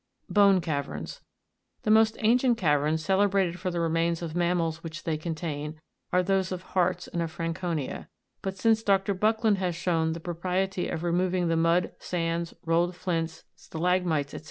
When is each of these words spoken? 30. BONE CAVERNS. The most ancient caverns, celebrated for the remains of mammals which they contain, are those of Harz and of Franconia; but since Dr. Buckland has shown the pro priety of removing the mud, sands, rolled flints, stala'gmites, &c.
30. 0.29 0.33
BONE 0.33 0.61
CAVERNS. 0.61 1.21
The 1.83 1.91
most 1.91 2.17
ancient 2.21 2.57
caverns, 2.57 3.05
celebrated 3.05 3.59
for 3.59 3.69
the 3.69 3.79
remains 3.79 4.23
of 4.23 4.35
mammals 4.35 4.81
which 4.81 5.03
they 5.03 5.15
contain, 5.15 5.79
are 6.11 6.23
those 6.23 6.51
of 6.51 6.63
Harz 6.63 7.07
and 7.09 7.21
of 7.21 7.29
Franconia; 7.29 8.09
but 8.41 8.57
since 8.57 8.81
Dr. 8.81 9.13
Buckland 9.13 9.59
has 9.59 9.75
shown 9.75 10.13
the 10.13 10.19
pro 10.19 10.33
priety 10.33 10.91
of 10.91 11.03
removing 11.03 11.49
the 11.49 11.55
mud, 11.55 11.91
sands, 11.99 12.55
rolled 12.65 12.95
flints, 12.95 13.43
stala'gmites, 13.55 14.31
&c. 14.31 14.39